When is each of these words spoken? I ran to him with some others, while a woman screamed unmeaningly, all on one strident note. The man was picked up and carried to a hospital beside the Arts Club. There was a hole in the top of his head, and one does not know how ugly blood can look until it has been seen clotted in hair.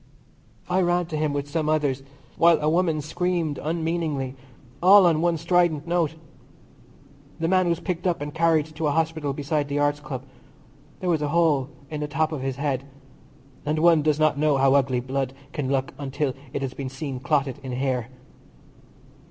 I 0.67 0.81
ran 0.81 1.05
to 1.09 1.15
him 1.15 1.31
with 1.31 1.47
some 1.47 1.69
others, 1.69 2.01
while 2.35 2.59
a 2.59 2.67
woman 2.67 3.01
screamed 3.01 3.59
unmeaningly, 3.61 4.35
all 4.81 5.05
on 5.05 5.21
one 5.21 5.37
strident 5.37 5.85
note. 5.87 6.15
The 7.39 7.47
man 7.47 7.69
was 7.69 7.79
picked 7.79 8.07
up 8.07 8.19
and 8.19 8.33
carried 8.33 8.65
to 8.75 8.87
a 8.87 8.91
hospital 8.97 9.31
beside 9.31 9.67
the 9.67 9.77
Arts 9.77 9.99
Club. 9.99 10.23
There 11.01 11.09
was 11.11 11.21
a 11.21 11.27
hole 11.27 11.69
in 11.91 12.01
the 12.01 12.07
top 12.07 12.31
of 12.31 12.41
his 12.41 12.55
head, 12.55 12.83
and 13.63 13.77
one 13.77 14.01
does 14.01 14.19
not 14.19 14.39
know 14.39 14.57
how 14.57 14.73
ugly 14.73 15.01
blood 15.01 15.33
can 15.53 15.71
look 15.71 15.93
until 15.99 16.33
it 16.51 16.63
has 16.63 16.73
been 16.73 16.89
seen 16.89 17.19
clotted 17.19 17.59
in 17.61 17.73
hair. 17.73 18.09